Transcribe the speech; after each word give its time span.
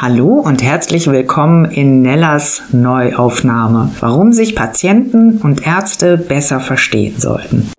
Hallo 0.00 0.40
und 0.44 0.64
herzlich 0.64 1.06
willkommen 1.06 1.66
in 1.66 2.02
Nellas 2.02 2.62
Neuaufnahme. 2.72 3.92
Warum 4.00 4.32
sich 4.32 4.56
Patienten 4.56 5.38
und 5.38 5.64
Ärzte 5.64 6.18
besser 6.18 6.58
verstehen 6.58 7.14
sollten. 7.18 7.70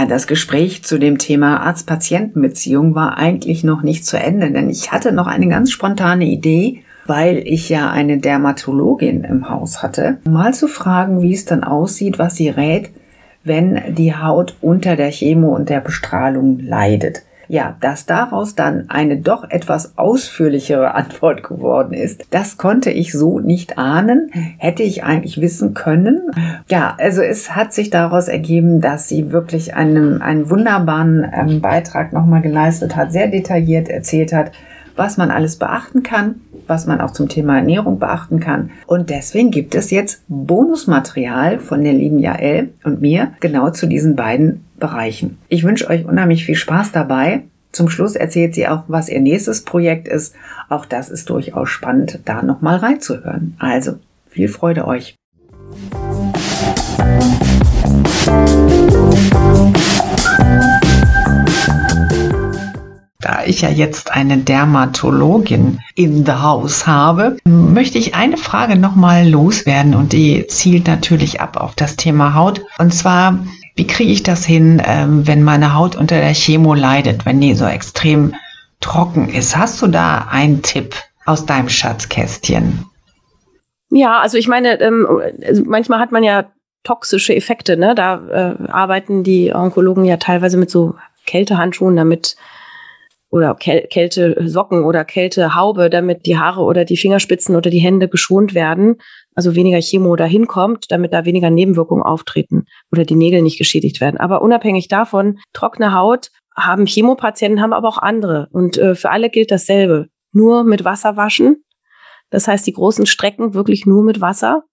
Ja, 0.00 0.06
das 0.06 0.26
Gespräch 0.26 0.82
zu 0.82 0.98
dem 0.98 1.18
Thema 1.18 1.60
Arzt-Patienten-Beziehung 1.60 2.94
war 2.94 3.18
eigentlich 3.18 3.64
noch 3.64 3.82
nicht 3.82 4.06
zu 4.06 4.18
Ende, 4.18 4.50
denn 4.50 4.70
ich 4.70 4.92
hatte 4.92 5.12
noch 5.12 5.26
eine 5.26 5.46
ganz 5.46 5.72
spontane 5.72 6.24
Idee, 6.24 6.84
weil 7.04 7.42
ich 7.44 7.68
ja 7.68 7.90
eine 7.90 8.16
Dermatologin 8.16 9.24
im 9.24 9.50
Haus 9.50 9.82
hatte, 9.82 10.16
mal 10.24 10.54
zu 10.54 10.68
fragen, 10.68 11.20
wie 11.20 11.34
es 11.34 11.44
dann 11.44 11.64
aussieht, 11.64 12.18
was 12.18 12.36
sie 12.36 12.48
rät, 12.48 12.88
wenn 13.44 13.94
die 13.94 14.16
Haut 14.16 14.56
unter 14.62 14.96
der 14.96 15.10
Chemo 15.10 15.54
und 15.54 15.68
der 15.68 15.80
Bestrahlung 15.80 16.60
leidet. 16.60 17.22
Ja, 17.50 17.74
dass 17.80 18.06
daraus 18.06 18.54
dann 18.54 18.84
eine 18.90 19.16
doch 19.16 19.50
etwas 19.50 19.98
ausführlichere 19.98 20.94
Antwort 20.94 21.42
geworden 21.42 21.94
ist, 21.94 22.26
das 22.30 22.58
konnte 22.58 22.90
ich 22.92 23.12
so 23.12 23.40
nicht 23.40 23.76
ahnen, 23.76 24.30
hätte 24.56 24.84
ich 24.84 25.02
eigentlich 25.02 25.40
wissen 25.40 25.74
können. 25.74 26.30
Ja, 26.68 26.94
also 27.00 27.22
es 27.22 27.56
hat 27.56 27.72
sich 27.72 27.90
daraus 27.90 28.28
ergeben, 28.28 28.80
dass 28.80 29.08
sie 29.08 29.32
wirklich 29.32 29.74
einen, 29.74 30.22
einen 30.22 30.48
wunderbaren 30.48 31.28
ähm, 31.34 31.60
Beitrag 31.60 32.12
nochmal 32.12 32.40
geleistet 32.40 32.94
hat, 32.94 33.10
sehr 33.10 33.26
detailliert 33.26 33.88
erzählt 33.88 34.32
hat, 34.32 34.52
was 34.94 35.16
man 35.16 35.32
alles 35.32 35.56
beachten 35.56 36.04
kann, 36.04 36.36
was 36.68 36.86
man 36.86 37.00
auch 37.00 37.10
zum 37.10 37.28
Thema 37.28 37.56
Ernährung 37.56 37.98
beachten 37.98 38.38
kann. 38.38 38.70
Und 38.86 39.10
deswegen 39.10 39.50
gibt 39.50 39.74
es 39.74 39.90
jetzt 39.90 40.22
Bonusmaterial 40.28 41.58
von 41.58 41.82
der 41.82 41.94
lieben 41.94 42.20
Jael 42.20 42.68
und 42.84 43.00
mir 43.00 43.32
genau 43.40 43.70
zu 43.70 43.88
diesen 43.88 44.14
beiden 44.14 44.64
Bereichen. 44.80 45.38
Ich 45.48 45.62
wünsche 45.62 45.88
euch 45.88 46.04
unheimlich 46.04 46.44
viel 46.44 46.56
Spaß 46.56 46.92
dabei. 46.92 47.44
Zum 47.72 47.88
Schluss 47.88 48.16
erzählt 48.16 48.54
sie 48.54 48.66
auch, 48.66 48.82
was 48.88 49.08
ihr 49.08 49.20
nächstes 49.20 49.62
Projekt 49.62 50.08
ist. 50.08 50.34
Auch 50.68 50.86
das 50.86 51.08
ist 51.08 51.30
durchaus 51.30 51.68
spannend, 51.68 52.18
da 52.24 52.42
nochmal 52.42 52.78
reinzuhören. 52.78 53.54
Also, 53.60 53.98
viel 54.28 54.48
Freude 54.48 54.88
euch. 54.88 55.14
Da 63.20 63.44
ich 63.44 63.60
ja 63.60 63.68
jetzt 63.68 64.12
eine 64.12 64.38
Dermatologin 64.38 65.78
in 65.94 66.24
the 66.24 66.32
house 66.32 66.86
habe, 66.86 67.36
möchte 67.44 67.98
ich 67.98 68.14
eine 68.14 68.38
Frage 68.38 68.76
nochmal 68.76 69.28
loswerden 69.28 69.94
und 69.94 70.12
die 70.12 70.46
zielt 70.46 70.86
natürlich 70.88 71.40
ab 71.40 71.58
auf 71.58 71.74
das 71.74 71.96
Thema 71.96 72.34
Haut. 72.34 72.62
Und 72.78 72.94
zwar, 72.94 73.38
wie 73.80 73.86
kriege 73.86 74.12
ich 74.12 74.22
das 74.22 74.44
hin, 74.44 74.82
ähm, 74.84 75.26
wenn 75.26 75.42
meine 75.42 75.74
Haut 75.74 75.96
unter 75.96 76.20
der 76.20 76.34
Chemo 76.34 76.74
leidet, 76.74 77.24
wenn 77.24 77.40
die 77.40 77.54
so 77.54 77.64
extrem 77.64 78.34
trocken 78.78 79.30
ist? 79.30 79.56
Hast 79.56 79.80
du 79.80 79.86
da 79.86 80.28
einen 80.30 80.60
Tipp 80.60 80.94
aus 81.24 81.46
deinem 81.46 81.70
Schatzkästchen? 81.70 82.84
Ja, 83.88 84.18
also 84.18 84.36
ich 84.36 84.48
meine, 84.48 84.78
ähm, 84.82 85.06
also 85.46 85.62
manchmal 85.64 85.98
hat 85.98 86.12
man 86.12 86.22
ja 86.22 86.50
toxische 86.84 87.34
Effekte. 87.34 87.78
Ne? 87.78 87.94
Da 87.94 88.20
äh, 88.28 88.70
arbeiten 88.70 89.24
die 89.24 89.50
Onkologen 89.54 90.04
ja 90.04 90.18
teilweise 90.18 90.58
mit 90.58 90.70
so 90.70 90.96
Kältehandschuhen, 91.24 91.96
damit 91.96 92.36
oder 93.30 93.54
Käl 93.54 93.86
Kältesocken 93.88 94.84
oder 94.84 95.04
Kältehaube, 95.04 95.88
damit 95.88 96.26
die 96.26 96.36
Haare 96.36 96.62
oder 96.62 96.84
die 96.84 96.96
Fingerspitzen 96.96 97.54
oder 97.56 97.70
die 97.70 97.78
Hände 97.78 98.08
geschont 98.08 98.54
werden, 98.54 98.96
also 99.34 99.54
weniger 99.54 99.80
Chemo 99.80 100.16
dahin 100.16 100.46
kommt, 100.46 100.90
damit 100.90 101.12
da 101.12 101.24
weniger 101.24 101.50
Nebenwirkungen 101.50 102.02
auftreten 102.02 102.64
oder 102.90 103.04
die 103.04 103.14
Nägel 103.14 103.42
nicht 103.42 103.58
geschädigt 103.58 104.00
werden. 104.00 104.18
Aber 104.18 104.42
unabhängig 104.42 104.88
davon, 104.88 105.38
trockene 105.52 105.94
Haut 105.94 106.30
haben 106.56 106.86
Chemopatienten, 106.86 107.62
haben 107.62 107.72
aber 107.72 107.88
auch 107.88 107.98
andere. 107.98 108.48
Und 108.52 108.76
äh, 108.76 108.94
für 108.94 109.10
alle 109.10 109.30
gilt 109.30 109.50
dasselbe. 109.50 110.08
Nur 110.32 110.64
mit 110.64 110.84
Wasser 110.84 111.16
waschen. 111.16 111.64
Das 112.30 112.46
heißt, 112.46 112.66
die 112.66 112.72
großen 112.72 113.06
Strecken 113.06 113.54
wirklich 113.54 113.86
nur 113.86 114.02
mit 114.02 114.20
Wasser. 114.20 114.64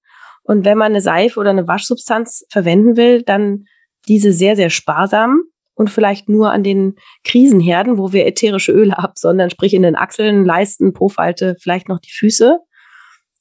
Und 0.44 0.66
wenn 0.66 0.78
man 0.78 0.92
eine 0.92 1.02
Seife 1.02 1.40
oder 1.40 1.50
eine 1.50 1.68
Waschsubstanz 1.68 2.46
verwenden 2.50 2.98
will, 2.98 3.24
dann 3.24 3.66
diese 4.08 4.32
sehr, 4.32 4.56
sehr 4.56 4.70
sparsam 4.70 5.44
und 5.78 5.92
vielleicht 5.92 6.28
nur 6.28 6.52
an 6.52 6.64
den 6.64 6.96
Krisenherden, 7.24 8.00
wo 8.00 8.12
wir 8.12 8.26
ätherische 8.26 8.72
Öle 8.72 8.98
absondern, 8.98 9.52
sprich 9.52 9.76
in 9.76 9.84
den 9.84 9.96
Achseln, 9.96 10.44
Leisten, 10.44 10.92
Profalte, 10.92 11.56
vielleicht 11.62 11.88
noch 11.88 12.00
die 12.00 12.12
Füße. 12.12 12.60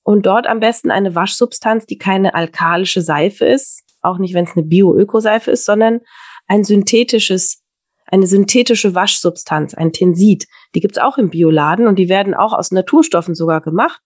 Und 0.02 0.26
dort 0.26 0.46
am 0.46 0.60
besten 0.60 0.90
eine 0.90 1.14
Waschsubstanz, 1.14 1.86
die 1.86 1.96
keine 1.96 2.34
alkalische 2.34 3.00
Seife 3.00 3.46
ist, 3.46 3.82
auch 4.02 4.18
nicht, 4.18 4.34
wenn 4.34 4.44
es 4.44 4.54
eine 4.54 4.66
Bio-Öko-Seife 4.66 5.50
ist, 5.50 5.64
sondern 5.64 6.00
ein 6.46 6.62
synthetisches, 6.62 7.64
eine 8.04 8.26
synthetische 8.26 8.94
Waschsubstanz, 8.94 9.72
ein 9.72 9.92
Tensid. 9.92 10.46
Die 10.74 10.80
gibt's 10.80 10.98
auch 10.98 11.16
im 11.16 11.30
Bioladen 11.30 11.86
und 11.86 11.98
die 11.98 12.10
werden 12.10 12.34
auch 12.34 12.52
aus 12.52 12.70
Naturstoffen 12.70 13.34
sogar 13.34 13.62
gemacht. 13.62 14.02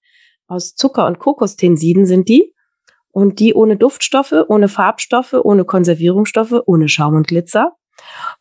Aus 0.47 0.77
Zucker- 0.77 1.07
und 1.07 1.19
Kokostensiden 1.19 2.07
sind 2.07 2.29
die. 2.29 2.55
Und 3.11 3.41
die 3.41 3.55
ohne 3.55 3.77
Duftstoffe, 3.77 4.45
ohne 4.47 4.69
Farbstoffe, 4.69 5.35
ohne 5.35 5.65
Konservierungsstoffe, 5.65 6.55
ohne 6.65 6.89
Schaum 6.89 7.17
und 7.17 7.27
Glitzer 7.27 7.75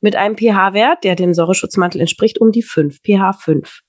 mit 0.02 0.16
einem 0.16 0.38
pH-Wert, 0.38 1.04
der 1.04 1.16
dem 1.16 1.34
Säureschutzmantel 1.34 2.02
entspricht, 2.02 2.40
um 2.40 2.52
die 2.52 2.64
5, 2.64 3.00
pH 3.04 3.34
5. 3.34 3.80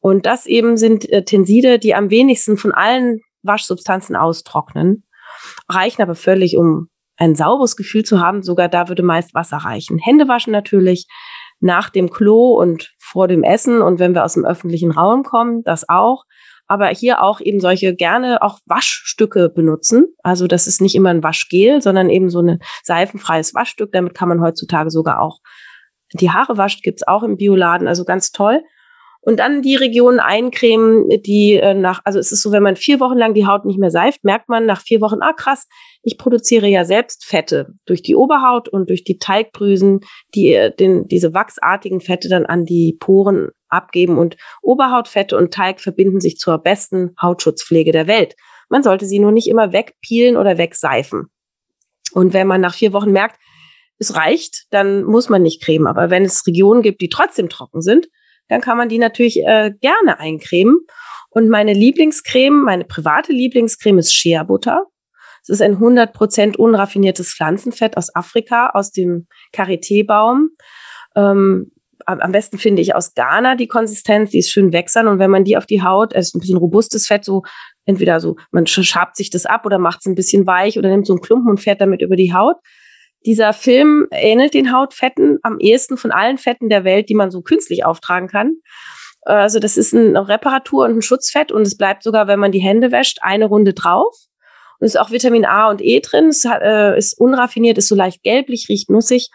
Und 0.00 0.26
das 0.26 0.46
eben 0.46 0.76
sind 0.76 1.08
äh, 1.10 1.24
Tenside, 1.24 1.78
die 1.78 1.94
am 1.94 2.10
wenigsten 2.10 2.56
von 2.56 2.72
allen 2.72 3.20
Waschsubstanzen 3.42 4.16
austrocknen, 4.16 5.04
reichen 5.68 6.02
aber 6.02 6.14
völlig, 6.14 6.56
um 6.56 6.88
ein 7.16 7.34
sauberes 7.34 7.76
Gefühl 7.76 8.04
zu 8.04 8.20
haben. 8.20 8.42
Sogar 8.42 8.68
da 8.68 8.88
würde 8.88 9.02
meist 9.02 9.34
Wasser 9.34 9.58
reichen. 9.58 9.98
Hände 9.98 10.28
waschen 10.28 10.52
natürlich 10.52 11.06
nach 11.60 11.90
dem 11.90 12.10
Klo 12.10 12.54
und 12.60 12.92
vor 12.98 13.28
dem 13.28 13.44
Essen 13.44 13.80
und 13.80 14.00
wenn 14.00 14.14
wir 14.14 14.24
aus 14.24 14.34
dem 14.34 14.44
öffentlichen 14.44 14.90
Raum 14.90 15.22
kommen, 15.22 15.62
das 15.62 15.88
auch 15.88 16.24
aber 16.72 16.88
hier 16.88 17.22
auch 17.22 17.42
eben 17.42 17.60
solche 17.60 17.94
gerne 17.94 18.40
auch 18.40 18.58
Waschstücke 18.64 19.50
benutzen. 19.50 20.06
Also 20.22 20.46
das 20.46 20.66
ist 20.66 20.80
nicht 20.80 20.94
immer 20.94 21.10
ein 21.10 21.22
Waschgel, 21.22 21.82
sondern 21.82 22.08
eben 22.08 22.30
so 22.30 22.40
ein 22.40 22.60
seifenfreies 22.82 23.54
Waschstück. 23.54 23.92
Damit 23.92 24.14
kann 24.14 24.30
man 24.30 24.40
heutzutage 24.40 24.90
sogar 24.90 25.20
auch 25.20 25.40
die 26.14 26.30
Haare 26.30 26.56
waschen, 26.56 26.80
gibt's 26.82 27.06
auch 27.06 27.22
im 27.22 27.36
Bioladen, 27.36 27.86
also 27.88 28.06
ganz 28.06 28.32
toll. 28.32 28.62
Und 29.24 29.38
dann 29.38 29.60
die 29.60 29.76
Regionen 29.76 30.18
eincremen, 30.18 31.08
die 31.08 31.54
äh, 31.54 31.74
nach, 31.74 32.00
also 32.04 32.18
es 32.18 32.32
ist 32.32 32.42
so, 32.42 32.52
wenn 32.52 32.62
man 32.62 32.74
vier 32.74 32.98
Wochen 33.00 33.18
lang 33.18 33.34
die 33.34 33.46
Haut 33.46 33.66
nicht 33.66 33.78
mehr 33.78 33.90
seift, 33.90 34.24
merkt 34.24 34.48
man 34.48 34.64
nach 34.64 34.80
vier 34.80 35.00
Wochen, 35.00 35.20
ah 35.20 35.32
krass, 35.32 35.68
ich 36.02 36.18
produziere 36.18 36.66
ja 36.66 36.84
selbst 36.84 37.24
Fette 37.24 37.68
durch 37.86 38.02
die 38.02 38.16
Oberhaut 38.16 38.68
und 38.68 38.88
durch 38.88 39.04
die 39.04 39.18
Teigdrüsen, 39.18 40.00
die 40.34 40.54
äh, 40.54 40.74
den, 40.74 41.06
diese 41.06 41.34
wachsartigen 41.34 42.00
Fette 42.00 42.28
dann 42.28 42.46
an 42.46 42.64
die 42.64 42.96
Poren 42.98 43.50
abgeben 43.72 44.18
und 44.18 44.36
Oberhautfette 44.62 45.36
und 45.36 45.52
Teig 45.52 45.80
verbinden 45.80 46.20
sich 46.20 46.38
zur 46.38 46.58
besten 46.58 47.14
Hautschutzpflege 47.20 47.92
der 47.92 48.06
Welt. 48.06 48.34
Man 48.68 48.82
sollte 48.82 49.06
sie 49.06 49.18
nur 49.18 49.32
nicht 49.32 49.48
immer 49.48 49.72
wegpielen 49.72 50.36
oder 50.36 50.58
wegseifen. 50.58 51.30
Und 52.12 52.32
wenn 52.32 52.46
man 52.46 52.60
nach 52.60 52.74
vier 52.74 52.92
Wochen 52.92 53.12
merkt, 53.12 53.38
es 53.98 54.16
reicht, 54.16 54.66
dann 54.70 55.04
muss 55.04 55.28
man 55.28 55.42
nicht 55.42 55.62
cremen. 55.62 55.86
Aber 55.86 56.10
wenn 56.10 56.24
es 56.24 56.46
Regionen 56.46 56.82
gibt, 56.82 57.00
die 57.00 57.08
trotzdem 57.08 57.48
trocken 57.48 57.82
sind, 57.82 58.08
dann 58.48 58.60
kann 58.60 58.76
man 58.76 58.88
die 58.88 58.98
natürlich 58.98 59.42
äh, 59.44 59.72
gerne 59.80 60.18
eincremen. 60.18 60.78
Und 61.30 61.48
meine 61.48 61.72
Lieblingscreme, 61.72 62.62
meine 62.62 62.84
private 62.84 63.32
Lieblingscreme 63.32 63.98
ist 63.98 64.12
Shea 64.12 64.42
Butter. 64.42 64.86
Es 65.42 65.48
ist 65.48 65.62
ein 65.62 65.78
100% 65.78 66.56
unraffiniertes 66.56 67.34
Pflanzenfett 67.34 67.96
aus 67.96 68.14
Afrika, 68.14 68.70
aus 68.74 68.92
dem 68.92 69.26
Karité-Baum. 69.52 70.50
Ähm, 71.16 71.72
am 72.06 72.32
besten 72.32 72.58
finde 72.58 72.82
ich 72.82 72.94
aus 72.94 73.14
Ghana 73.14 73.56
die 73.56 73.68
Konsistenz, 73.68 74.30
die 74.30 74.38
ist 74.38 74.50
schön 74.50 74.72
wächsern 74.72 75.08
und 75.08 75.18
wenn 75.18 75.30
man 75.30 75.44
die 75.44 75.56
auf 75.56 75.66
die 75.66 75.82
Haut, 75.82 76.12
es 76.12 76.28
ist 76.28 76.34
ein 76.34 76.40
bisschen 76.40 76.58
robustes 76.58 77.06
Fett, 77.06 77.24
so 77.24 77.42
entweder 77.84 78.20
so, 78.20 78.36
man 78.50 78.66
schabt 78.66 79.16
sich 79.16 79.30
das 79.30 79.46
ab 79.46 79.66
oder 79.66 79.78
macht 79.78 80.00
es 80.00 80.06
ein 80.06 80.14
bisschen 80.14 80.46
weich 80.46 80.78
oder 80.78 80.88
nimmt 80.88 81.06
so 81.06 81.12
einen 81.12 81.22
Klumpen 81.22 81.50
und 81.50 81.60
fährt 81.60 81.80
damit 81.80 82.02
über 82.02 82.16
die 82.16 82.32
Haut. 82.32 82.56
Dieser 83.24 83.52
Film 83.52 84.08
ähnelt 84.10 84.54
den 84.54 84.72
Hautfetten 84.72 85.38
am 85.42 85.58
ehesten 85.60 85.96
von 85.96 86.10
allen 86.10 86.38
Fetten 86.38 86.68
der 86.68 86.84
Welt, 86.84 87.08
die 87.08 87.14
man 87.14 87.30
so 87.30 87.40
künstlich 87.40 87.84
auftragen 87.84 88.28
kann. 88.28 88.56
Also 89.22 89.60
das 89.60 89.76
ist 89.76 89.94
eine 89.94 90.28
Reparatur 90.28 90.84
und 90.84 90.96
ein 90.96 91.02
Schutzfett 91.02 91.52
und 91.52 91.62
es 91.62 91.76
bleibt 91.76 92.02
sogar, 92.02 92.26
wenn 92.26 92.40
man 92.40 92.50
die 92.50 92.60
Hände 92.60 92.90
wäscht, 92.90 93.18
eine 93.22 93.46
Runde 93.46 93.72
drauf. 93.72 94.16
Und 94.80 94.86
es 94.86 94.94
ist 94.94 95.00
auch 95.00 95.12
Vitamin 95.12 95.44
A 95.44 95.70
und 95.70 95.80
E 95.80 96.00
drin. 96.00 96.26
Es 96.26 96.44
äh, 96.44 96.98
ist 96.98 97.16
unraffiniert, 97.16 97.78
ist 97.78 97.86
so 97.86 97.94
leicht 97.94 98.24
gelblich, 98.24 98.66
riecht 98.68 98.90
nussig. 98.90 99.28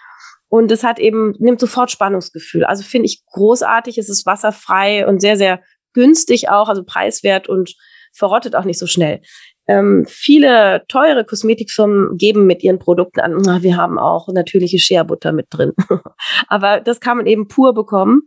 Und 0.49 0.71
es 0.71 0.83
hat 0.83 0.99
eben, 0.99 1.33
nimmt 1.39 1.59
sofort 1.59 1.91
Spannungsgefühl. 1.91 2.63
Also 2.63 2.83
finde 2.83 3.07
ich 3.07 3.23
großartig. 3.25 3.97
Es 3.97 4.09
ist 4.09 4.25
wasserfrei 4.25 5.05
und 5.05 5.21
sehr, 5.21 5.37
sehr 5.37 5.61
günstig 5.93 6.49
auch, 6.49 6.69
also 6.69 6.83
preiswert 6.83 7.49
und 7.49 7.75
verrottet 8.13 8.55
auch 8.55 8.63
nicht 8.63 8.79
so 8.79 8.87
schnell. 8.87 9.21
Ähm, 9.67 10.05
viele 10.07 10.85
teure 10.87 11.25
Kosmetikfirmen 11.25 12.17
geben 12.17 12.47
mit 12.47 12.63
ihren 12.63 12.79
Produkten 12.79 13.19
an, 13.19 13.37
na, 13.43 13.61
wir 13.63 13.75
haben 13.75 13.99
auch 13.99 14.29
natürliche 14.29 14.79
Shea-Butter 14.79 15.33
mit 15.33 15.47
drin. 15.49 15.73
aber 16.47 16.79
das 16.79 17.01
kann 17.01 17.17
man 17.17 17.25
eben 17.25 17.49
pur 17.49 17.73
bekommen. 17.73 18.21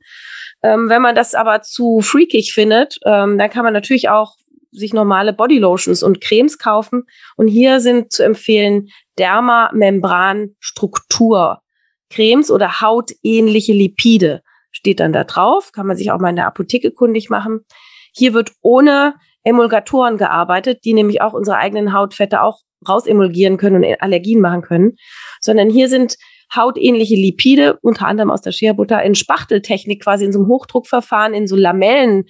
Ähm, 0.63 0.91
wenn 0.91 1.01
man 1.01 1.15
das 1.15 1.35
aber 1.35 1.63
zu 1.63 2.03
freakig 2.03 2.53
findet, 2.53 2.99
ähm, 3.07 3.39
dann 3.39 3.49
kann 3.49 3.65
man 3.65 3.73
natürlich 3.73 4.11
auch 4.11 4.37
sich 4.73 4.93
normale 4.93 5.33
Bodylotions 5.33 6.03
und 6.03 6.21
Cremes 6.21 6.59
kaufen. 6.59 7.05
Und 7.37 7.49
hier 7.49 7.81
sind 7.81 8.13
zu 8.13 8.23
empfehlen 8.23 8.91
Dermamembran-Struktur. 9.19 11.63
Cremes 12.11 12.51
oder 12.51 12.81
hautähnliche 12.81 13.73
Lipide 13.73 14.43
steht 14.71 15.01
dann 15.01 15.13
da 15.13 15.25
drauf. 15.25 15.73
Kann 15.73 15.87
man 15.87 15.97
sich 15.97 16.11
auch 16.11 16.19
mal 16.21 16.31
in 16.31 16.37
der 16.37 16.47
Apotheke 16.47 16.91
kundig 16.91 17.31
machen. 17.31 17.61
Hier 18.15 18.35
wird 18.35 18.53
ohne 18.61 19.15
Emulgatoren 19.45 20.19
gearbeitet, 20.19 20.85
die 20.85 20.93
nämlich 20.93 21.23
auch 21.23 21.33
unsere 21.33 21.57
eigenen 21.57 21.93
Hautfette 21.93 22.43
auch 22.43 22.61
rausemulgieren 22.87 23.57
können 23.57 23.85
und 23.85 24.03
Allergien 24.03 24.41
machen 24.41 24.63
können, 24.63 24.97
sondern 25.41 25.71
hier 25.71 25.89
sind 25.89 26.17
hautähnliche 26.55 27.15
Lipide, 27.15 27.79
unter 27.83 28.07
anderem 28.07 28.31
aus 28.31 28.41
der 28.41 28.53
Shea-Butter, 28.53 29.03
in 29.03 29.15
Spachteltechnik 29.15 30.03
quasi 30.03 30.25
in 30.25 30.33
so 30.33 30.41
einem 30.41 30.49
Hochdruckverfahren, 30.49 31.33
in 31.33 31.47
so 31.47 31.55
Lamellen 31.55 32.25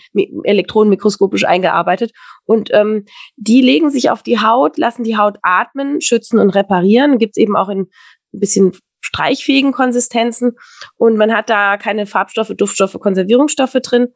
elektronenmikroskopisch 0.44 1.44
eingearbeitet. 1.44 2.12
Und 2.44 2.68
ähm, 2.72 3.06
die 3.36 3.62
legen 3.62 3.90
sich 3.90 4.10
auf 4.10 4.22
die 4.22 4.40
Haut, 4.40 4.76
lassen 4.76 5.04
die 5.04 5.16
Haut 5.16 5.38
atmen, 5.42 6.00
schützen 6.00 6.38
und 6.38 6.50
reparieren. 6.50 7.18
Gibt's 7.18 7.38
eben 7.38 7.56
auch 7.56 7.70
in 7.70 7.86
ein 8.32 8.40
bisschen 8.40 8.72
streichfähigen 9.12 9.72
Konsistenzen. 9.72 10.56
Und 10.96 11.16
man 11.16 11.34
hat 11.34 11.50
da 11.50 11.76
keine 11.76 12.06
Farbstoffe, 12.06 12.52
Duftstoffe, 12.56 12.98
Konservierungsstoffe 12.98 13.78
drin 13.82 14.08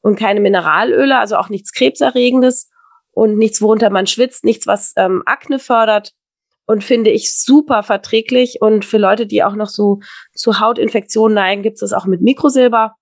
und 0.00 0.18
keine 0.18 0.40
Mineralöle, 0.40 1.18
also 1.18 1.36
auch 1.36 1.48
nichts 1.48 1.72
Krebserregendes 1.72 2.70
und 3.12 3.36
nichts, 3.36 3.62
worunter 3.62 3.90
man 3.90 4.06
schwitzt, 4.06 4.44
nichts, 4.44 4.66
was 4.66 4.92
ähm, 4.96 5.22
Akne 5.26 5.58
fördert 5.58 6.12
und 6.66 6.84
finde 6.84 7.10
ich 7.10 7.34
super 7.34 7.82
verträglich. 7.82 8.58
Und 8.60 8.84
für 8.84 8.98
Leute, 8.98 9.26
die 9.26 9.42
auch 9.42 9.54
noch 9.54 9.68
so 9.68 10.00
zu 10.34 10.60
Hautinfektionen 10.60 11.34
neigen, 11.34 11.62
gibt 11.62 11.74
es 11.74 11.80
das 11.80 11.92
auch 11.92 12.06
mit 12.06 12.20
Mikrosilber. 12.20 12.96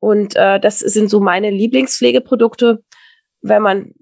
Und 0.00 0.36
äh, 0.36 0.60
das 0.60 0.78
sind 0.78 1.10
so 1.10 1.20
meine 1.20 1.50
Lieblingspflegeprodukte. 1.50 2.84
Wenn 3.42 3.62
man 3.62 3.94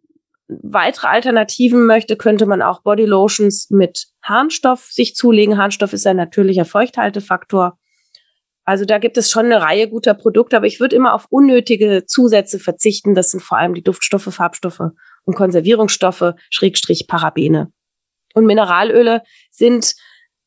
weitere 0.63 1.09
Alternativen 1.09 1.87
möchte, 1.87 2.17
könnte 2.17 2.47
man 2.47 2.63
auch 2.63 2.83
Bodylotions 2.83 3.71
mit 3.71 4.07
Harnstoff 4.23 4.89
sich 4.91 5.15
zulegen. 5.15 5.59
Harnstoff 5.59 5.93
ist 5.93 6.07
ein 6.07 6.17
natürlicher 6.17 6.65
Feuchthaltefaktor. 6.65 7.79
Also 8.65 8.85
da 8.85 8.99
gibt 8.99 9.17
es 9.17 9.31
schon 9.31 9.47
eine 9.47 9.61
Reihe 9.61 9.89
guter 9.89 10.15
Produkte, 10.15 10.57
aber 10.57 10.67
ich 10.67 10.79
würde 10.79 10.95
immer 10.95 11.15
auf 11.15 11.27
unnötige 11.31 12.05
Zusätze 12.07 12.59
verzichten. 12.59 13.15
Das 13.15 13.31
sind 13.31 13.43
vor 13.43 13.59
allem 13.59 13.75
die 13.75 13.83
Duftstoffe, 13.83 14.33
Farbstoffe 14.33 14.93
und 15.25 15.35
Konservierungsstoffe, 15.35 16.35
Schrägstrich 16.51 17.07
Parabene. 17.09 17.73
Und 18.35 18.47
Mineralöle 18.47 19.23
sind 19.51 19.95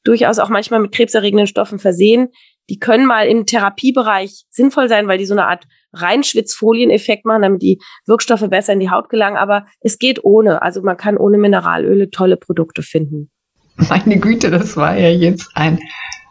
durchaus 0.04 0.40
auch 0.40 0.50
manchmal 0.50 0.80
mit 0.80 0.94
krebserregenden 0.94 1.48
Stoffen 1.48 1.80
versehen. 1.80 2.30
Die 2.70 2.80
können 2.80 3.06
mal 3.06 3.28
im 3.28 3.46
Therapiebereich 3.46 4.46
sinnvoll 4.50 4.90
sein, 4.90 5.08
weil 5.08 5.18
die 5.18 5.26
so 5.26 5.34
eine 5.34 5.48
Art 5.48 5.66
Reinschwitzfolieneffekt 5.94 7.26
machen, 7.26 7.44
damit 7.44 7.62
die 7.62 7.80
Wirkstoffe 8.06 8.48
besser 8.50 8.74
in 8.74 8.80
die 8.80 8.90
Haut 8.90 9.10
gelangen. 9.10 9.38
Aber 9.38 9.66
es 9.82 10.00
geht 10.00 10.24
ohne. 10.24 10.62
Also 10.62 10.82
man 10.82 10.98
kann 10.98 11.18
ohne 11.18 11.38
Mineralöle 11.38 12.10
tolle 12.10 12.38
Produkte 12.38 12.82
finden. 12.82 13.30
Meine 13.78 14.20
Güte, 14.20 14.50
das 14.52 14.78
war 14.78 14.98
ja 14.98 15.10
jetzt 15.10 15.52
ein, 15.54 15.80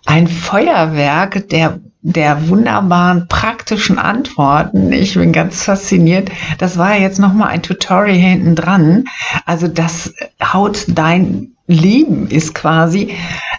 ein 0.06 0.26
Feuerwerk 0.26 1.48
der 1.48 1.80
der 2.06 2.50
wunderbaren 2.50 3.28
praktischen 3.28 3.98
Antworten. 3.98 4.92
Ich 4.92 5.14
bin 5.14 5.32
ganz 5.32 5.64
fasziniert. 5.64 6.30
Das 6.58 6.76
war 6.76 6.98
jetzt 6.98 7.18
noch 7.18 7.32
mal 7.32 7.46
ein 7.46 7.62
Tutorial 7.62 8.14
hinten 8.14 8.54
dran. 8.54 9.04
Also 9.46 9.68
das 9.68 10.12
haut 10.42 10.84
dein 10.88 11.54
Leben 11.66 12.28
ist 12.28 12.54
quasi 12.54 13.14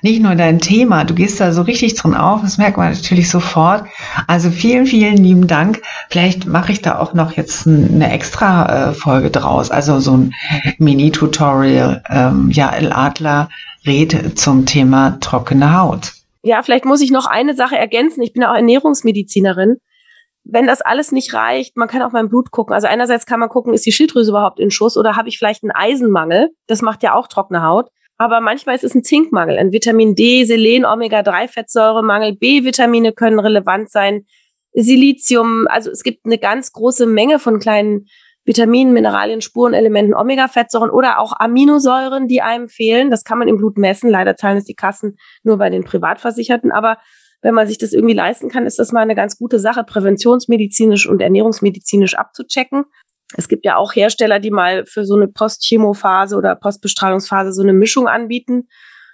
nicht 0.05 0.21
nur 0.21 0.35
dein 0.35 0.59
Thema. 0.59 1.03
Du 1.03 1.13
gehst 1.13 1.41
da 1.41 1.51
so 1.51 1.63
richtig 1.63 1.95
drin 1.95 2.15
auf. 2.15 2.41
Das 2.41 2.57
merkt 2.57 2.77
man 2.77 2.93
natürlich 2.93 3.29
sofort. 3.29 3.85
Also 4.27 4.49
vielen, 4.49 4.85
vielen 4.85 5.17
lieben 5.17 5.47
Dank. 5.47 5.81
Vielleicht 6.09 6.45
mache 6.45 6.71
ich 6.71 6.81
da 6.81 6.99
auch 6.99 7.13
noch 7.13 7.33
jetzt 7.33 7.67
eine 7.67 8.11
extra 8.11 8.89
äh, 8.89 8.93
Folge 8.93 9.31
draus. 9.31 9.71
Also 9.71 9.99
so 9.99 10.15
ein 10.15 10.33
Mini-Tutorial. 10.77 12.03
Ähm, 12.09 12.49
ja, 12.51 12.69
El 12.69 12.93
Adler 12.93 13.49
redet 13.85 14.39
zum 14.39 14.65
Thema 14.65 15.17
trockene 15.19 15.77
Haut 15.77 16.13
ja, 16.45 16.61
vielleicht 16.61 16.85
muss 16.85 17.01
ich 17.01 17.09
noch 17.09 17.25
eine 17.25 17.55
Sache 17.55 17.75
ergänzen. 17.75 18.21
Ich 18.21 18.31
bin 18.31 18.43
auch 18.43 18.53
Ernährungsmedizinerin. 18.53 19.77
Wenn 20.43 20.67
das 20.67 20.81
alles 20.81 21.11
nicht 21.11 21.33
reicht, 21.33 21.75
man 21.75 21.87
kann 21.87 22.03
auch 22.03 22.11
mein 22.11 22.29
Blut 22.29 22.51
gucken. 22.51 22.75
Also 22.75 22.85
einerseits 22.85 23.25
kann 23.25 23.39
man 23.39 23.49
gucken, 23.49 23.73
ist 23.73 23.83
die 23.83 23.91
Schilddrüse 23.91 24.29
überhaupt 24.29 24.59
in 24.59 24.69
Schuss 24.69 24.95
oder 24.95 25.15
habe 25.15 25.27
ich 25.27 25.39
vielleicht 25.39 25.63
einen 25.63 25.71
Eisenmangel? 25.71 26.51
Das 26.67 26.83
macht 26.83 27.01
ja 27.01 27.15
auch 27.15 27.27
trockene 27.27 27.63
Haut. 27.63 27.89
Aber 28.17 28.39
manchmal 28.39 28.75
ist 28.75 28.83
es 28.83 28.95
ein 28.95 29.03
Zinkmangel, 29.03 29.57
ein 29.57 29.71
Vitamin 29.71 30.15
D, 30.15 30.45
Selen, 30.45 30.85
Omega-3-Fettsäuremangel, 30.85 32.37
B-Vitamine 32.37 33.11
können 33.11 33.39
relevant 33.39 33.89
sein, 33.89 34.25
Silizium. 34.73 35.67
Also 35.69 35.91
es 35.91 36.03
gibt 36.03 36.25
eine 36.25 36.37
ganz 36.37 36.71
große 36.71 37.05
Menge 37.05 37.39
von 37.39 37.59
kleinen 37.59 38.07
Vitaminen, 38.45 38.93
Mineralien, 38.93 39.41
Spurenelementen, 39.41 40.13
Omega-Fettsäuren 40.13 40.91
oder 40.91 41.19
auch 41.19 41.33
Aminosäuren, 41.37 42.27
die 42.27 42.41
einem 42.41 42.69
fehlen. 42.69 43.09
Das 43.09 43.23
kann 43.23 43.39
man 43.39 43.47
im 43.47 43.57
Blut 43.57 43.77
messen. 43.77 44.09
Leider 44.09 44.37
zahlen 44.37 44.57
es 44.57 44.65
die 44.65 44.75
Kassen 44.75 45.17
nur 45.43 45.57
bei 45.57 45.69
den 45.69 45.83
Privatversicherten. 45.83 46.71
Aber 46.71 46.97
wenn 47.41 47.55
man 47.55 47.67
sich 47.67 47.79
das 47.79 47.91
irgendwie 47.91 48.13
leisten 48.13 48.49
kann, 48.49 48.65
ist 48.65 48.77
das 48.79 48.91
mal 48.91 49.01
eine 49.01 49.15
ganz 49.15 49.37
gute 49.37 49.59
Sache, 49.59 49.83
präventionsmedizinisch 49.83 51.07
und 51.07 51.21
ernährungsmedizinisch 51.21 52.15
abzuchecken. 52.15 52.85
Es 53.37 53.47
gibt 53.47 53.65
ja 53.65 53.77
auch 53.77 53.95
Hersteller, 53.95 54.39
die 54.39 54.51
mal 54.51 54.85
für 54.85 55.05
so 55.05 55.15
eine 55.15 55.27
Postchemophase 55.27 56.35
oder 56.35 56.55
Postbestrahlungsphase 56.55 57.53
so 57.53 57.61
eine 57.61 57.73
Mischung 57.73 58.07
anbieten. 58.07 58.67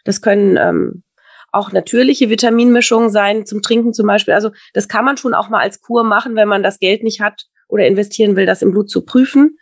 Das 0.06 0.22
können 0.22 0.58
ähm, 0.58 1.04
auch 1.52 1.72
natürliche 1.72 2.30
Vitaminmischungen 2.30 3.10
sein, 3.10 3.46
zum 3.46 3.62
Trinken 3.62 3.94
zum 3.94 4.08
Beispiel. 4.08 4.34
Also 4.34 4.52
das 4.74 4.88
kann 4.88 5.06
man 5.06 5.18
schon 5.18 5.34
auch 5.34 5.50
mal 5.50 5.60
als 5.60 5.82
Kur 5.82 6.04
machen, 6.04 6.36
wenn 6.36 6.48
man 6.48 6.64
das 6.64 6.80
Geld 6.80 7.04
nicht 7.04 7.22
hat 7.22 7.46
oder 7.68 7.86
investieren 7.86 8.36
will, 8.36 8.46
das 8.46 8.62
im 8.62 8.72
Blut 8.72 8.90
zu 8.90 9.06
prüfen. 9.06 9.58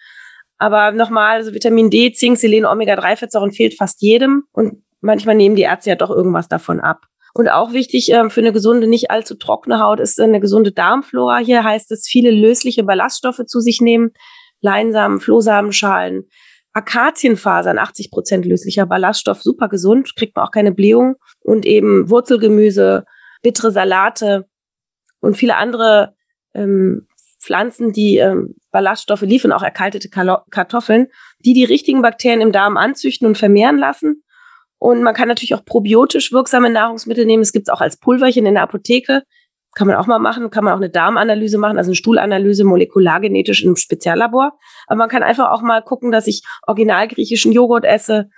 Aber 0.58 0.92
nochmal, 0.92 1.38
also 1.38 1.54
Vitamin 1.54 1.90
D, 1.90 2.12
Zink, 2.12 2.38
Selen, 2.38 2.66
Omega-3-Fettsäuren 2.66 3.54
fehlt 3.54 3.76
fast 3.78 4.02
jedem 4.02 4.44
und 4.52 4.84
manchmal 5.00 5.36
nehmen 5.36 5.56
die 5.56 5.62
Ärzte 5.64 5.92
ja 5.92 5.96
doch 5.96 6.10
irgendwas 6.10 6.50
davon 6.50 6.82
ab. 6.82 7.06
Und 7.34 7.48
auch 7.48 7.74
wichtig 7.74 8.12
äh, 8.12 8.30
für 8.30 8.42
eine 8.42 8.52
gesunde, 8.52 8.88
nicht 8.88 9.12
allzu 9.12 9.36
trockene 9.36 9.80
Haut 9.80 10.00
ist 10.00 10.20
eine 10.20 10.40
gesunde 10.40 10.72
Darmflora. 10.72 11.38
Hier 11.38 11.64
heißt 11.64 11.92
es, 11.92 12.08
viele 12.08 12.32
lösliche 12.32 12.84
Ballaststoffe 12.84 13.46
zu 13.46 13.62
sich 13.62 13.82
nehmen. 13.82 14.12
Leinsamen, 14.62 15.20
Flohsamenschalen, 15.20 16.28
Akazienfasern, 16.74 17.78
80 17.78 18.12
Prozent 18.12 18.46
löslicher 18.46 18.86
Ballaststoff, 18.86 19.42
super 19.42 19.70
gesund, 19.70 20.16
kriegt 20.16 20.36
man 20.36 20.46
auch 20.46 20.52
keine 20.52 20.72
Blähung. 20.72 21.16
Und 21.42 21.66
eben 21.66 22.10
Wurzelgemüse, 22.10 23.06
bittere 23.42 23.72
Salate 23.72 24.48
und 25.20 25.36
viele 25.36 25.56
andere 25.56 26.16
ähm, 26.54 27.08
Pflanzen, 27.42 27.94
die 27.94 28.18
ähm, 28.18 28.56
Ballaststoffe 28.72 29.22
liefern, 29.22 29.52
auch 29.52 29.64
erkaltete 29.64 30.10
Kartoffeln, 30.10 31.08
die 31.40 31.54
die 31.54 31.64
richtigen 31.64 32.02
Bakterien 32.02 32.42
im 32.42 32.52
Darm 32.52 32.78
anzüchten 32.78 33.28
und 33.28 33.38
vermehren 33.38 33.78
lassen. 33.78 34.24
Und 34.78 35.04
man 35.04 35.14
kann 35.14 35.28
natürlich 35.28 35.56
auch 35.56 35.66
probiotisch 35.66 36.32
wirksame 36.32 36.70
Nahrungsmittel 36.70 37.26
nehmen. 37.26 37.44
Es 37.44 37.52
gibt 37.52 37.68
es 37.68 37.74
auch 37.74 37.82
als 37.82 37.98
Pulverchen 37.98 38.46
in 38.46 38.54
der 38.54 38.64
Apotheke. 38.64 39.24
Kann 39.76 39.88
man 39.88 39.98
auch 39.98 40.08
mal 40.08 40.20
machen. 40.20 40.50
Kann 40.50 40.64
man 40.64 40.74
auch 40.74 40.78
eine 40.78 40.90
Darmanalyse 40.90 41.58
machen, 41.58 41.78
also 41.78 41.90
eine 41.90 41.96
Stuhlanalyse 41.96 42.64
molekulargenetisch 42.64 43.64
im 43.64 43.76
Speziallabor. 43.76 44.58
Aber 44.88 44.98
man 44.98 45.10
kann 45.10 45.24
einfach 45.24 45.52
auch 45.52 45.62
mal 45.62 45.82
gucken, 45.82 46.12
dass 46.12 46.28
ich 46.28 46.44
originalgriechischen 46.66 47.52
Joghurt 47.52 47.86
esse 47.86 48.30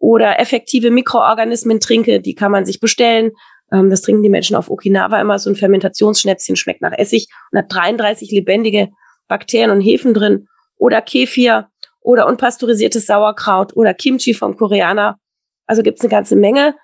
oder 0.00 0.40
effektive 0.40 0.90
Mikroorganismen 0.90 1.80
trinke. 1.80 2.20
Die 2.20 2.34
kann 2.34 2.52
man 2.52 2.64
sich 2.64 2.80
bestellen. 2.80 3.32
Ähm, 3.72 3.90
das 3.90 4.02
trinken 4.02 4.22
die 4.22 4.30
Menschen 4.30 4.56
auf 4.56 4.70
Okinawa 4.70 5.20
immer. 5.20 5.38
So 5.38 5.50
ein 5.50 5.56
Fermentationsschnäpschen 5.56 6.56
schmeckt 6.56 6.82
nach 6.82 6.96
Essig 6.96 7.28
und 7.52 7.58
hat 7.58 7.72
33 7.72 8.30
lebendige 8.30 8.88
Bakterien 9.28 9.70
und 9.70 9.80
Hefen 9.80 10.14
drin. 10.14 10.48
Oder 10.76 11.02
Kefir 11.02 11.68
oder 12.00 12.26
unpasteurisiertes 12.26 13.06
Sauerkraut 13.06 13.76
oder 13.76 13.92
Kimchi 13.92 14.32
vom 14.32 14.56
Koreaner. 14.56 15.18
Also 15.66 15.82
gibt's 15.82 16.00
eine 16.00 16.10
ganze 16.10 16.36
Menge 16.36 16.74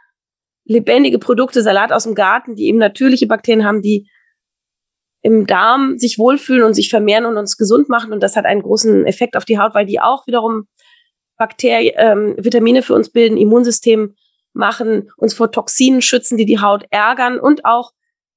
lebendige 0.64 1.18
Produkte, 1.18 1.62
Salat 1.62 1.92
aus 1.92 2.04
dem 2.04 2.14
Garten, 2.14 2.56
die 2.56 2.66
eben 2.66 2.78
natürliche 2.78 3.26
Bakterien 3.26 3.64
haben, 3.64 3.82
die 3.82 4.08
im 5.22 5.46
Darm 5.46 5.98
sich 5.98 6.18
wohlfühlen 6.18 6.64
und 6.64 6.74
sich 6.74 6.90
vermehren 6.90 7.24
und 7.24 7.38
uns 7.38 7.56
gesund 7.56 7.88
machen. 7.88 8.12
Und 8.12 8.22
das 8.22 8.36
hat 8.36 8.44
einen 8.44 8.62
großen 8.62 9.06
Effekt 9.06 9.36
auf 9.36 9.44
die 9.44 9.58
Haut, 9.58 9.74
weil 9.74 9.86
die 9.86 10.00
auch 10.00 10.26
wiederum 10.26 10.66
Bakterien, 11.36 11.94
ähm, 11.96 12.36
Vitamine 12.38 12.82
für 12.82 12.94
uns 12.94 13.10
bilden, 13.10 13.36
Immunsystem 13.36 14.14
machen, 14.52 15.10
uns 15.16 15.34
vor 15.34 15.50
Toxinen 15.50 16.02
schützen, 16.02 16.36
die 16.36 16.44
die 16.44 16.60
Haut 16.60 16.84
ärgern 16.90 17.40
und 17.40 17.64
auch 17.64 17.92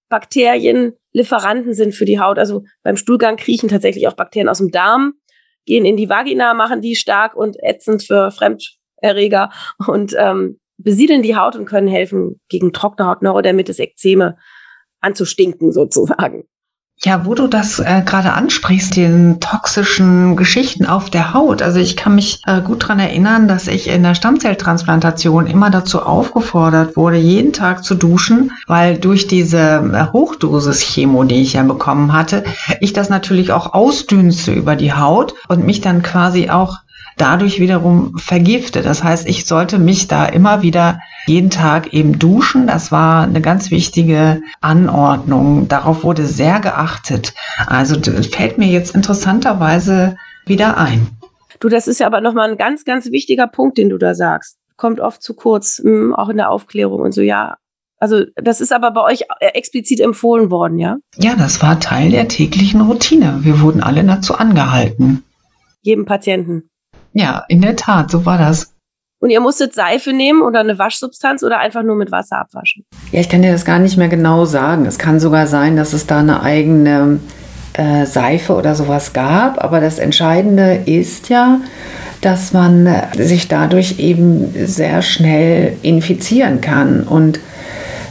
Bakterien 0.09 0.93
Lieferanten 1.11 1.73
sind 1.73 1.93
für 1.93 2.05
die 2.05 2.19
Haut. 2.19 2.39
Also 2.39 2.63
beim 2.83 2.97
Stuhlgang 2.97 3.35
kriechen 3.35 3.69
tatsächlich 3.69 4.07
auch 4.07 4.13
Bakterien 4.13 4.49
aus 4.49 4.59
dem 4.59 4.71
Darm, 4.71 5.13
gehen 5.65 5.85
in 5.85 5.97
die 5.97 6.09
Vagina, 6.09 6.53
machen 6.53 6.81
die 6.81 6.95
stark 6.95 7.35
und 7.35 7.57
ätzend 7.61 8.03
für 8.03 8.31
Fremderreger 8.31 9.51
und 9.87 10.15
ähm, 10.17 10.59
besiedeln 10.87 11.21
die 11.21 11.35
Haut 11.35 11.57
und 11.57 11.65
können 11.65 11.89
helfen, 11.89 12.39
gegen 12.47 12.71
trockene 12.71 13.09
Haut, 13.09 13.21
Neurodermitis, 13.21 13.77
Ekzeme 13.77 14.37
anzustinken 15.01 15.73
sozusagen. 15.73 16.45
Ja, 17.03 17.25
wo 17.25 17.35
du 17.35 17.47
das 17.47 17.79
äh, 17.79 18.03
gerade 18.05 18.31
ansprichst, 18.31 18.95
den 18.95 19.41
toxischen 19.41 20.37
Geschichten 20.37 20.85
auf 20.85 21.09
der 21.09 21.33
Haut. 21.33 21.61
Also 21.61 21.79
ich 21.79 21.97
kann 21.97 22.15
mich 22.15 22.39
äh, 22.47 22.61
gut 22.61 22.87
dran 22.87 22.99
erinnern, 22.99 23.49
dass 23.49 23.67
ich 23.67 23.89
in 23.89 24.01
der 24.01 24.15
Stammzelltransplantation 24.15 25.45
immer 25.45 25.69
dazu 25.69 26.01
aufgefordert 26.01 26.95
wurde, 26.95 27.17
jeden 27.17 27.51
Tag 27.51 27.83
zu 27.83 27.93
duschen, 27.93 28.51
weil 28.65 28.97
durch 28.97 29.27
diese 29.27 29.57
äh, 29.59 30.13
Hochdosis-Chemo, 30.13 31.25
die 31.25 31.41
ich 31.41 31.53
ja 31.53 31.63
bekommen 31.63 32.13
hatte, 32.13 32.45
ich 32.79 32.93
das 32.93 33.09
natürlich 33.09 33.51
auch 33.51 33.73
ausdünste 33.73 34.53
über 34.53 34.77
die 34.77 34.93
Haut 34.93 35.35
und 35.49 35.65
mich 35.65 35.81
dann 35.81 36.01
quasi 36.01 36.49
auch 36.49 36.77
dadurch 37.17 37.59
wiederum 37.59 38.17
vergifte. 38.17 38.81
Das 38.81 39.03
heißt, 39.03 39.27
ich 39.27 39.45
sollte 39.45 39.79
mich 39.79 40.07
da 40.07 40.25
immer 40.25 40.61
wieder 40.61 40.99
jeden 41.25 41.49
Tag 41.49 41.93
eben 41.93 42.17
duschen. 42.17 42.67
Das 42.67 42.91
war 42.91 43.23
eine 43.23 43.41
ganz 43.41 43.69
wichtige 43.71 44.41
Anordnung. 44.61 45.67
Darauf 45.67 46.03
wurde 46.03 46.25
sehr 46.25 46.59
geachtet. 46.59 47.33
Also 47.65 47.97
das 47.97 48.27
fällt 48.27 48.57
mir 48.57 48.67
jetzt 48.67 48.95
interessanterweise 48.95 50.15
wieder 50.45 50.77
ein. 50.77 51.07
Du, 51.59 51.69
das 51.69 51.87
ist 51.87 51.99
ja 51.99 52.07
aber 52.07 52.21
nochmal 52.21 52.51
ein 52.51 52.57
ganz, 52.57 52.85
ganz 52.85 53.11
wichtiger 53.11 53.47
Punkt, 53.47 53.77
den 53.77 53.89
du 53.89 53.97
da 53.97 54.13
sagst. 54.15 54.57
Kommt 54.75 54.99
oft 54.99 55.23
zu 55.23 55.33
kurz, 55.33 55.81
hm, 55.83 56.13
auch 56.13 56.29
in 56.29 56.37
der 56.37 56.51
Aufklärung 56.51 57.01
und 57.01 57.11
so, 57.11 57.21
ja. 57.21 57.57
Also 57.99 58.25
das 58.35 58.61
ist 58.61 58.71
aber 58.71 58.91
bei 58.91 59.01
euch 59.01 59.23
äh, 59.39 59.47
explizit 59.55 59.99
empfohlen 59.99 60.51
worden, 60.51 60.77
ja? 60.77 60.97
Ja, 61.15 61.35
das 61.35 61.63
war 61.63 61.79
Teil 61.79 62.11
der 62.11 62.27
täglichen 62.27 62.81
Routine. 62.81 63.39
Wir 63.41 63.59
wurden 63.59 63.81
alle 63.81 64.03
dazu 64.03 64.35
angehalten. 64.35 65.23
Jedem 65.81 66.05
Patienten. 66.05 66.69
Ja, 67.17 67.45
in 67.47 67.61
der 67.61 67.75
Tat, 67.75 68.11
so 68.11 68.25
war 68.25 68.37
das. 68.37 68.73
Und 69.19 69.31
ihr 69.31 69.41
musstet 69.41 69.73
Seife 69.73 70.13
nehmen 70.13 70.43
oder 70.43 70.59
eine 70.59 70.77
Waschsubstanz 70.77 71.41
oder 71.41 71.57
einfach 71.57 71.81
nur 71.81 71.95
mit 71.95 72.11
Wasser 72.11 72.37
abwaschen? 72.37 72.85
Ja, 73.11 73.19
ich 73.19 73.29
kann 73.29 73.41
dir 73.41 73.51
das 73.51 73.65
gar 73.65 73.79
nicht 73.79 73.97
mehr 73.97 74.09
genau 74.09 74.45
sagen. 74.45 74.85
Es 74.85 74.99
kann 74.99 75.19
sogar 75.19 75.47
sein, 75.47 75.75
dass 75.75 75.93
es 75.93 76.05
da 76.05 76.19
eine 76.19 76.43
eigene 76.43 77.19
äh, 77.73 78.05
Seife 78.05 78.53
oder 78.53 78.75
sowas 78.75 79.13
gab. 79.13 79.63
Aber 79.63 79.79
das 79.81 79.97
Entscheidende 79.97 80.83
ist 80.85 81.29
ja, 81.29 81.59
dass 82.21 82.53
man 82.53 82.85
äh, 82.85 83.07
sich 83.15 83.47
dadurch 83.47 83.97
eben 83.97 84.53
sehr 84.67 85.01
schnell 85.01 85.75
infizieren 85.81 86.61
kann. 86.61 87.01
Und 87.01 87.39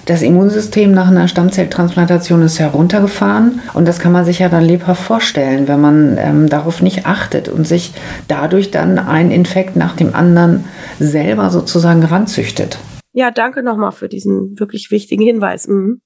das 0.07 0.23
Immunsystem 0.23 0.93
nach 0.93 1.09
einer 1.09 1.29
Stammzelltransplantation 1.29 2.41
ist 2.43 2.61
heruntergefahren 2.61 3.61
und 3.75 3.87
das 3.87 3.99
kann 3.99 4.13
man 4.13 4.25
sich 4.25 4.39
ja 4.39 4.49
dann 4.49 4.65
lebhaft 4.65 5.03
vorstellen, 5.03 5.69
wenn 5.69 5.81
man 5.81 6.17
ähm, 6.19 6.49
darauf 6.49 6.81
nicht 6.81 7.07
achtet 7.07 7.49
und 7.49 7.67
sich 7.67 7.93
dadurch 8.29 8.71
dann 8.71 8.99
ein 8.99 9.31
Infekt 9.33 9.77
nach 9.77 9.97
dem 9.97 10.15
anderen 10.15 10.65
selber 11.01 11.51
sozusagen 11.51 12.05
ranzüchtet. 12.05 12.79
Ja, 13.13 13.31
danke 13.33 13.63
nochmal 13.63 13.93
für 13.93 14.09
diesen 14.09 14.59
wirklich 14.61 14.91
wichtigen 14.91 15.23
Hinweis. 15.23 15.67
Mhm. 15.67 16.01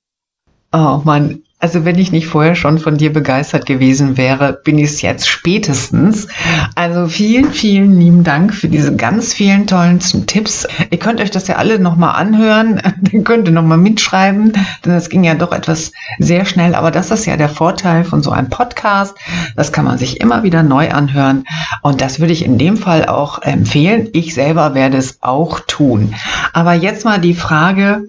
Oh 0.72 1.00
Mann, 1.04 1.42
also 1.60 1.84
wenn 1.84 1.98
ich 1.98 2.10
nicht 2.10 2.26
vorher 2.26 2.54
schon 2.54 2.78
von 2.78 2.96
dir 2.96 3.12
begeistert 3.12 3.66
gewesen 3.66 4.16
wäre, 4.16 4.54
bin 4.54 4.78
ich 4.78 4.86
es 4.86 5.02
jetzt 5.02 5.28
spätestens. 5.28 6.26
Also 6.74 7.06
vielen, 7.06 7.52
vielen 7.52 8.00
lieben 8.00 8.24
Dank 8.24 8.54
für 8.54 8.68
diese 8.68 8.96
ganz 8.96 9.34
vielen 9.34 9.66
tollen 9.66 10.00
Tipps. 10.00 10.66
Ihr 10.90 10.98
könnt 10.98 11.20
euch 11.20 11.30
das 11.30 11.48
ja 11.48 11.56
alle 11.56 11.78
nochmal 11.78 12.14
anhören, 12.14 12.80
dann 13.12 13.24
könnt 13.24 13.46
ihr 13.46 13.52
nochmal 13.52 13.76
mitschreiben, 13.76 14.52
denn 14.84 14.92
das 14.92 15.10
ging 15.10 15.22
ja 15.22 15.34
doch 15.34 15.52
etwas 15.52 15.92
sehr 16.18 16.46
schnell. 16.46 16.74
Aber 16.74 16.90
das 16.90 17.10
ist 17.10 17.26
ja 17.26 17.36
der 17.36 17.50
Vorteil 17.50 18.04
von 18.04 18.22
so 18.22 18.30
einem 18.30 18.48
Podcast. 18.48 19.14
Das 19.54 19.70
kann 19.70 19.84
man 19.84 19.98
sich 19.98 20.18
immer 20.20 20.42
wieder 20.42 20.62
neu 20.62 20.90
anhören. 20.90 21.44
Und 21.82 22.00
das 22.00 22.20
würde 22.20 22.32
ich 22.32 22.42
in 22.42 22.56
dem 22.56 22.78
Fall 22.78 23.04
auch 23.04 23.42
empfehlen. 23.42 24.08
Ich 24.14 24.32
selber 24.32 24.74
werde 24.74 24.96
es 24.96 25.18
auch 25.20 25.60
tun. 25.60 26.14
Aber 26.54 26.72
jetzt 26.72 27.04
mal 27.04 27.20
die 27.20 27.34
Frage, 27.34 28.04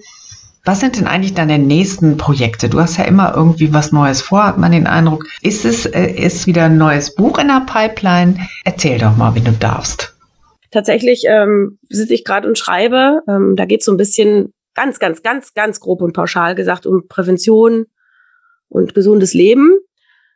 was 0.64 0.80
sind 0.80 0.98
denn 0.98 1.08
eigentlich 1.08 1.34
deine 1.34 1.58
nächsten 1.58 2.18
Projekte? 2.18 2.70
Du 2.70 2.80
hast 2.80 2.98
ja 2.98 3.06
immer 3.06 3.34
irgendwie 3.36 3.74
was 3.74 3.92
Neues 3.92 4.22
vor, 4.22 4.46
hat 4.46 4.58
man 4.58 4.72
den 4.72 4.86
Eindruck. 4.86 5.26
Ist 5.42 5.66
es 5.66 5.86
äh, 5.86 6.12
ist 6.12 6.46
wieder 6.46 6.66
ein 6.66 6.78
neues 6.78 7.16
Buch 7.16 7.40
in 7.40 7.48
der 7.48 7.66
Pipeline? 7.66 8.38
Erzähl 8.64 9.00
doch 9.00 9.18
mal, 9.18 9.34
wenn 9.34 9.46
du 9.46 9.54
darfst. 9.54 10.16
Tatsächlich 10.70 11.24
ähm, 11.28 11.80
sitze 11.90 12.14
ich 12.14 12.24
gerade 12.24 12.48
und 12.48 12.58
schreibe. 12.58 13.22
Ähm, 13.28 13.56
da 13.56 13.66
geht 13.66 13.80
es 13.80 13.86
so 13.86 13.92
ein 13.92 13.98
bisschen 13.98 14.54
ganz, 14.76 15.00
ganz, 15.00 15.24
ganz, 15.24 15.54
ganz 15.54 15.80
grob 15.80 16.02
und 16.02 16.14
pauschal 16.14 16.56
gesagt 16.56 16.86
um 16.86 17.08
Prävention 17.08 17.88
und 18.70 18.94
gesundes 18.94 19.34
Leben. 19.34 19.80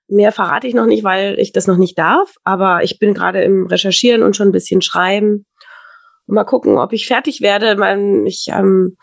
Mehr 0.08 0.32
verrate 0.32 0.68
ich 0.68 0.74
noch 0.74 0.88
nicht, 0.88 1.04
weil 1.04 1.40
ich 1.40 1.52
das 1.52 1.68
noch 1.68 1.78
nicht 1.78 1.98
darf. 1.98 2.36
Aber 2.44 2.84
ich 2.84 3.00
bin 3.00 3.14
gerade 3.14 3.44
im 3.44 3.68
Recherchieren 3.68 4.24
und 4.24 4.36
schon 4.36 4.50
ein 4.50 4.54
bisschen 4.54 4.82
schreiben. 4.82 5.46
Und 6.26 6.36
mal 6.36 6.44
gucken, 6.44 6.80
ob 6.80 6.94
ich 6.94 7.08
fertig 7.08 7.42
werde. 7.42 7.78
Ich 8.26 8.48
ähm, 8.52 8.98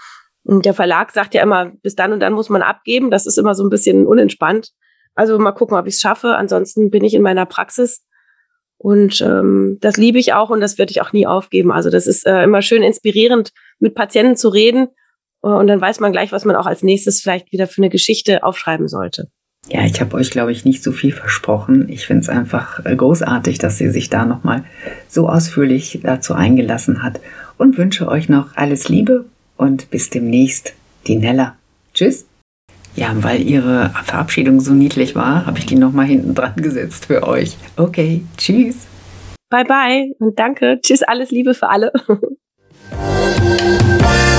der 0.45 0.75
Verlag 0.75 1.13
sagt 1.13 1.35
ja 1.35 1.43
immer, 1.43 1.73
bis 1.83 1.95
dann 1.95 2.13
und 2.13 2.21
dann 2.21 2.33
muss 2.33 2.49
man 2.49 2.63
abgeben. 2.63 3.11
Das 3.11 3.27
ist 3.27 3.39
immer 3.39 3.55
so 3.55 3.65
ein 3.65 3.71
bisschen 3.71 4.07
unentspannt. 4.07 4.71
Also 5.15 5.39
mal 5.39 5.53
gucken, 5.53 5.77
ob 5.77 5.87
ich 5.87 5.95
es 5.95 6.01
schaffe. 6.01 6.37
Ansonsten 6.37 6.91
bin 6.91 7.05
ich 7.05 7.15
in 7.15 7.23
meiner 7.23 7.47
Praxis. 7.47 8.05
Und 8.79 9.21
ähm, 9.21 9.79
das 9.81 9.97
liebe 9.97 10.19
ich 10.19 10.33
auch 10.33 10.51
und 10.51 10.61
das 10.61 10.77
werde 10.77 10.91
ich 10.91 11.01
auch 11.03 11.13
nie 11.13 11.27
aufgeben. 11.27 11.71
Also 11.71 11.89
das 11.89 12.09
ist 12.09 12.27
äh, 12.27 12.43
immer 12.43 12.63
schön 12.63 12.83
inspirierend, 12.83 13.53
mit 13.79 13.95
Patienten 13.95 14.37
zu 14.37 14.49
reden. 14.49 14.89
Und 15.41 15.69
dann 15.69 15.81
weiß 15.81 16.01
man 16.01 16.13
gleich, 16.13 16.33
was 16.33 16.45
man 16.45 16.57
auch 16.57 16.67
als 16.67 16.83
nächstes 16.83 17.21
vielleicht 17.21 17.53
wieder 17.53 17.69
für 17.69 17.81
eine 17.81 17.91
Geschichte 17.91 18.43
aufschreiben 18.43 18.89
sollte. 18.89 19.29
Ja, 19.69 19.85
ich 19.85 20.01
habe 20.01 20.17
euch, 20.17 20.31
glaube 20.33 20.51
ich, 20.51 20.65
nicht 20.65 20.83
so 20.83 20.91
viel 20.91 21.13
versprochen. 21.13 21.89
Ich 21.89 22.07
finde 22.07 22.23
es 22.23 22.29
einfach 22.29 22.85
äh, 22.85 22.97
großartig, 22.97 23.59
dass 23.59 23.79
sie 23.79 23.91
sich 23.91 24.11
da 24.11 24.25
nochmal 24.25 24.65
so 25.09 25.29
ausführlich 25.29 26.01
dazu 26.03 26.35
eingelassen 26.35 27.05
hat 27.05 27.21
und 27.59 27.79
wünsche 27.79 28.09
euch 28.09 28.29
noch 28.29 28.57
alles 28.57 28.89
Liebe 28.89 29.27
und 29.63 29.91
bis 29.91 30.11
demnächst, 30.11 30.75
die 31.07 31.17
Nella. 31.17 31.57
Tschüss. 31.95 32.27
Ja, 32.95 33.15
weil 33.23 33.41
ihre 33.41 33.91
Verabschiedung 34.05 34.61
so 34.61 34.73
niedlich 34.73 35.15
war, 35.15 35.47
habe 35.47 35.59
ich 35.59 35.67
die 35.67 35.77
nochmal 35.77 36.07
hinten 36.07 36.35
dran 36.35 36.57
gesetzt 36.57 37.07
für 37.07 37.27
euch. 37.27 37.57
Okay, 37.77 38.23
tschüss. 38.37 38.87
Bye 39.49 39.65
bye 39.65 40.13
und 40.19 40.39
danke. 40.39 40.79
Tschüss, 40.83 41.03
alles 41.03 41.31
Liebe 41.31 41.55
für 41.55 41.69
alle. 41.69 41.93